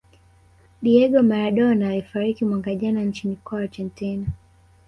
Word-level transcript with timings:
diego 0.81 1.19
maradona 1.29 1.89
alifariki 1.89 2.45
mwaka 2.45 2.75
jana 2.75 3.01
nchini 3.03 3.35
kwao 3.35 3.61
argentina 3.61 4.27